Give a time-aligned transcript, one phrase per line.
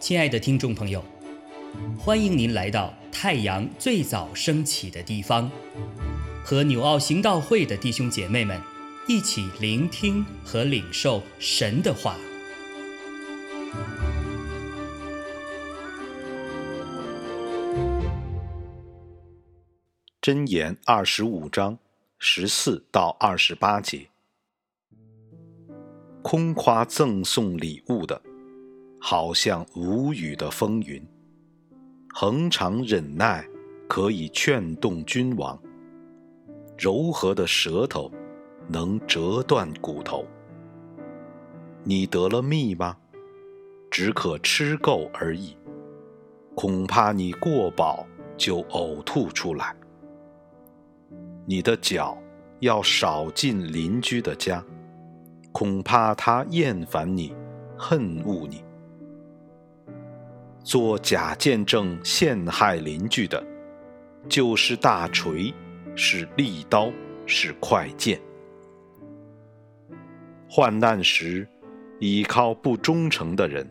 [0.00, 1.04] 亲爱的听众朋友，
[1.96, 5.48] 欢迎您来到太阳最早升起的地方，
[6.44, 8.60] 和纽奥行道会的弟兄姐妹们
[9.06, 12.16] 一起聆听和领受神的话。
[20.20, 21.78] 箴言二十五章
[22.18, 24.09] 十四到二十八节，
[26.22, 28.20] 空夸赠送礼物的。
[29.02, 31.02] 好像无语的风云，
[32.12, 33.42] 恒常忍耐
[33.88, 35.58] 可以劝动君王。
[36.76, 38.12] 柔和的舌头
[38.68, 40.26] 能折断骨头。
[41.82, 42.94] 你得了蜜吗？
[43.90, 45.56] 只可吃够而已。
[46.54, 49.74] 恐怕你过饱就呕吐出来。
[51.46, 52.18] 你的脚
[52.58, 54.62] 要少进邻居的家，
[55.52, 57.34] 恐怕他厌烦你，
[57.76, 58.64] 恨恶你。
[60.62, 63.42] 做假见证陷害邻居的，
[64.28, 65.52] 就是大锤，
[65.96, 66.92] 是利刀，
[67.26, 68.20] 是快剑。
[70.48, 71.48] 患难时，
[71.98, 73.68] 依靠不忠诚的人，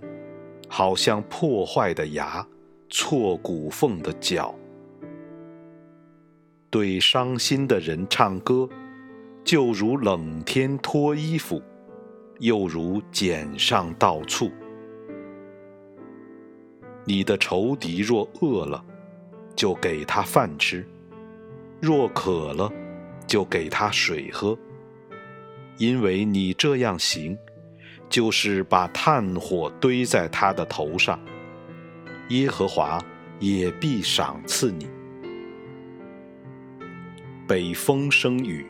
[0.68, 2.46] 好像破坏的牙，
[2.90, 4.53] 错骨缝的脚。
[6.70, 8.68] 对伤心的人唱歌，
[9.44, 11.62] 就如冷天脱衣服，
[12.40, 14.52] 又如剪上倒醋。
[17.06, 18.84] 你的仇敌若饿了，
[19.56, 20.84] 就给他饭吃；
[21.81, 22.72] 若渴了，
[23.26, 24.58] 就给他水喝。
[25.78, 27.38] 因为你这样行，
[28.09, 31.20] 就是把炭火堆在他的头上，
[32.30, 33.02] 耶和华
[33.40, 34.88] 也必赏赐你。
[37.48, 38.66] 北风生雨，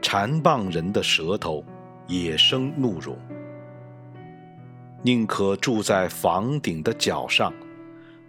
[0.00, 1.64] 缠棒人的舌头
[2.20, 3.16] 也生怒容。
[5.02, 7.52] 宁可住在房顶的角上，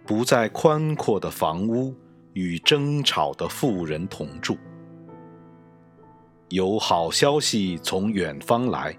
[0.06, 1.94] 不在宽阔的房屋
[2.32, 4.56] 与争吵的妇人同住。
[6.48, 8.96] 有好消息从远方来，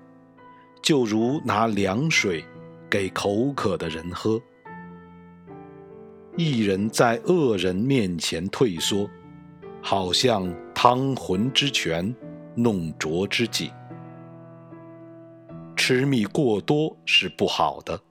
[0.82, 2.46] 就如拿凉水
[2.90, 4.40] 给口渴的人喝。
[6.38, 9.10] 一人在恶人面前退缩，
[9.82, 12.14] 好像汤浑之泉，
[12.56, 13.72] 弄浊之井。
[15.88, 18.02] 吃蜜过多是不好的，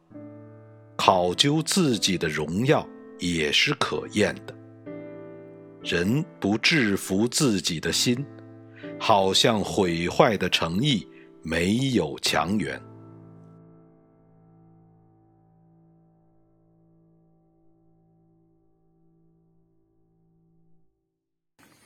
[0.95, 4.55] 考究自己的荣耀也是可厌的。
[5.83, 8.25] 人不制服自己的心，
[8.97, 11.05] 好像毁坏的诚意
[11.43, 12.81] 没有强援。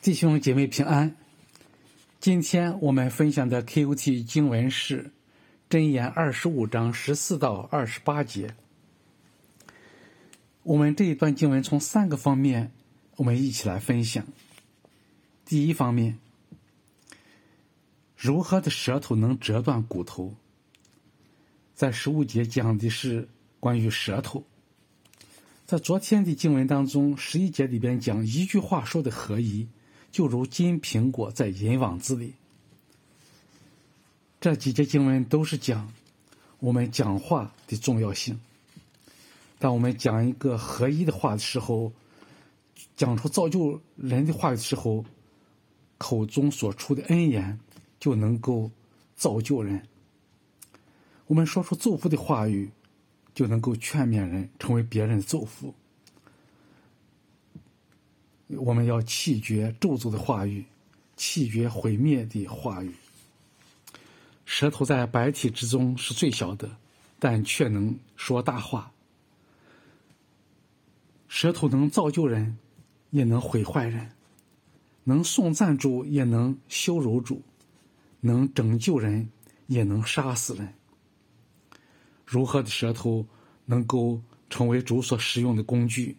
[0.03, 1.17] 弟兄姐妹平安，
[2.21, 5.13] 今天我们分享的 KOT 经文是。
[5.69, 8.55] 箴言二十五章十四到二十八节，
[10.63, 12.73] 我们这一段经文从三个方面，
[13.17, 14.25] 我们一起来分享。
[15.45, 16.19] 第一方面，
[18.17, 20.35] 如何的舌头能折断骨头？
[21.75, 23.29] 在十五节讲的是
[23.61, 24.43] 关于舌头。
[25.67, 29.69] 在昨天的经文当中，十一节里边讲一句话说的合宜，
[30.11, 32.33] 就如金苹果在银网子里。
[34.41, 35.93] 这几节经文都是讲
[36.61, 38.39] 我们讲话的重要性。
[39.59, 41.93] 当我们讲一个合一的话的时候，
[42.97, 45.05] 讲出造就人的话的时候，
[45.99, 47.59] 口中所出的恩言
[47.99, 48.71] 就能够
[49.17, 49.83] 造就人。
[51.27, 52.71] 我们说出祝福的话语，
[53.35, 55.75] 就能够劝勉人成为别人的祝福。
[58.47, 60.65] 我们要弃绝咒诅的话语，
[61.17, 62.95] 弃绝毁灭的话语。
[64.51, 66.75] 舌头在白体之中是最小的，
[67.19, 68.91] 但却能说大话。
[71.29, 72.57] 舌头能造就人，
[73.11, 74.07] 也能毁坏人；
[75.05, 77.43] 能送赞主，也能羞辱主；
[78.21, 79.29] 能拯救人，
[79.67, 80.73] 也能杀死人。
[82.25, 83.27] 如何的舌头
[83.67, 84.19] 能够
[84.49, 86.17] 成为主所使用的工具，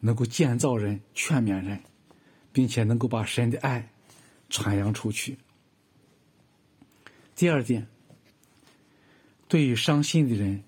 [0.00, 1.78] 能够建造人、劝勉人，
[2.50, 3.90] 并且能够把神的爱
[4.48, 5.36] 传扬出去。
[7.38, 7.86] 第二点，
[9.46, 10.60] 对于伤心的人，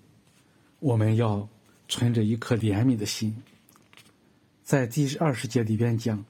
[0.79, 1.49] 我们要
[1.89, 3.35] 存着一颗怜悯的心。
[4.63, 6.23] 在第二十节里边讲，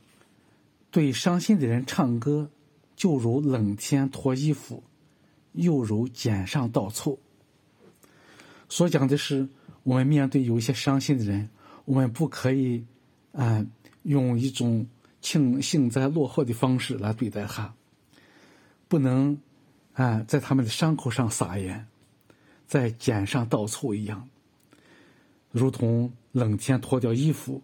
[0.90, 2.50] 对伤心的人唱歌，
[2.96, 4.82] 就如冷天脱衣服，
[5.52, 7.20] 又如剪上倒醋。
[8.68, 9.48] 所讲的是，
[9.84, 11.52] 我们面对有一些伤心的人，
[11.86, 12.84] 我们不可以，
[13.34, 13.64] 啊，
[14.02, 14.88] 用一种
[15.22, 17.76] 庆幸灾乐祸的方式来对待他，
[18.88, 19.40] 不能。
[19.94, 21.86] 啊，在他们的伤口上撒盐，
[22.68, 24.28] 在碱上倒醋一样，
[25.52, 27.62] 如同冷天脱掉衣服，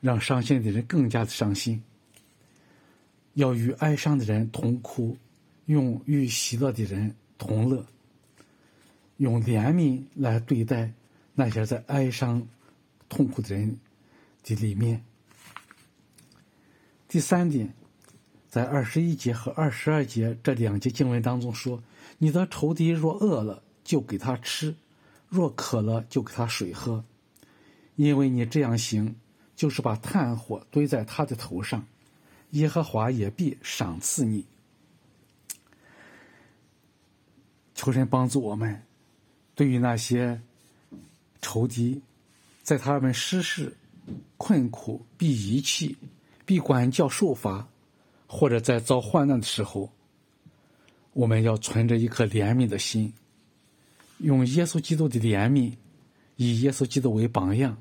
[0.00, 1.82] 让伤心的人更加的伤心。
[3.34, 5.16] 要与哀伤的人同哭，
[5.66, 7.86] 用与喜乐的人同乐，
[9.18, 10.92] 用怜悯来对待
[11.34, 12.44] 那些在哀伤、
[13.08, 13.78] 痛苦的人
[14.42, 15.04] 的里面。
[17.06, 17.72] 第三点，
[18.48, 21.82] 在二十一节和二十二节这两节经文当中说
[22.18, 24.72] ：“你的仇敌若饿了，就给他吃；
[25.28, 27.04] 若渴了，就给他水喝。
[27.96, 29.14] 因为你这样行，
[29.54, 31.86] 就是把炭火堆在他的头上，
[32.50, 34.44] 耶和华也必赏赐你。”
[37.74, 38.82] 求神帮助我们，
[39.54, 40.40] 对于那些
[41.40, 42.00] 仇敌，
[42.62, 43.76] 在他们失事、
[44.36, 45.96] 困苦、必遗弃。
[46.44, 47.68] 必管教受罚，
[48.28, 49.90] 或者在遭患难的时候，
[51.14, 53.12] 我们要存着一颗怜悯的心，
[54.18, 55.74] 用耶稣基督的怜悯，
[56.36, 57.76] 以耶稣基督为榜样，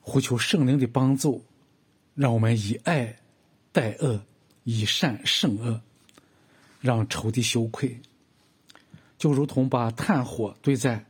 [0.00, 1.42] 呼求圣灵的帮助，
[2.14, 3.18] 让我们以爱
[3.72, 4.22] 待恶，
[4.64, 5.80] 以善胜恶，
[6.80, 7.98] 让仇敌羞愧，
[9.16, 11.04] 就如同把炭火堆在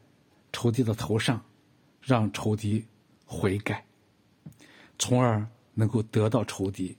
[0.53, 1.45] 仇敌的头上，
[2.01, 2.87] 让仇敌
[3.27, 3.85] 悔改，
[4.97, 5.47] 从而。
[5.79, 6.97] 能够得到仇敌，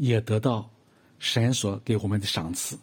[0.00, 0.70] 也得到
[1.18, 2.78] 神所给我们的赏赐。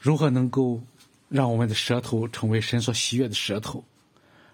[0.00, 0.80] 如何能够
[1.28, 3.82] 让我们的舌头成为神所喜悦的舌头？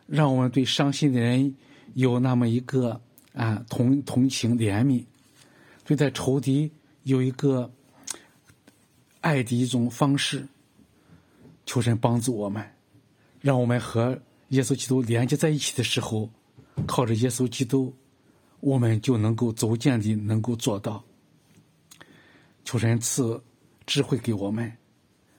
[0.07, 1.55] 让我们对伤心的人
[1.93, 2.99] 有那么一个
[3.35, 5.05] 啊同同情怜悯，
[5.85, 6.73] 对待仇敌
[7.03, 7.71] 有一个
[9.21, 10.49] 爱的一种方式。
[11.67, 12.67] 求神帮助我们，
[13.43, 16.31] 让我们和耶稣基督连接在一起的时候，
[16.87, 17.95] 靠着耶稣基督。
[18.63, 21.03] 我们就能够逐渐的能够做到。
[22.65, 23.43] 求神赐
[23.87, 24.73] 智慧给我们，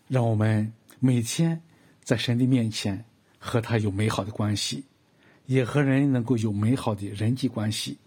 [0.09, 1.61] 让我们每天
[2.03, 3.05] 在神的面前
[3.39, 4.83] 和他有美好的关系，
[5.45, 7.97] 也和人能够有美好的人际关系。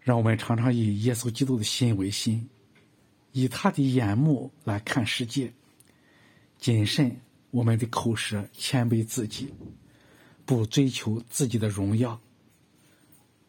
[0.00, 2.48] 让我们常常以耶稣基督的心为心，
[3.32, 5.52] 以他的眼目来看世界，
[6.58, 7.14] 谨慎
[7.50, 9.52] 我们的口舌，谦卑自己，
[10.46, 12.18] 不追求自己的荣耀。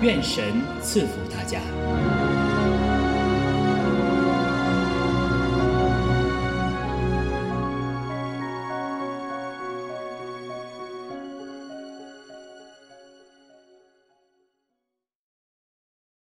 [0.00, 2.17] 愿神赐福大家。